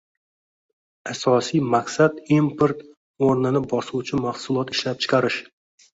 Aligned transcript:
Asosiy 1.11 1.61
maqsad 1.75 2.17
import 2.37 2.81
o‘rnini 3.27 3.63
bosuvchi 3.75 4.23
mahsulot 4.25 4.77
ishlab 4.79 5.05
chiqarish 5.05 5.43